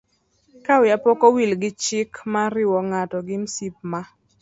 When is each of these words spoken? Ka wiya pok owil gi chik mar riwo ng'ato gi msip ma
Ka 0.65 0.73
wiya 0.81 0.97
pok 1.03 1.21
owil 1.27 1.51
gi 1.61 1.71
chik 1.83 2.11
mar 2.33 2.49
riwo 2.57 2.77
ng'ato 2.89 3.17
gi 3.27 3.37
msip 3.43 3.75
ma 3.91 4.01